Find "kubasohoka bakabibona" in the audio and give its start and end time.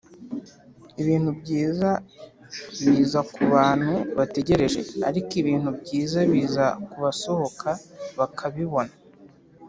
6.91-8.93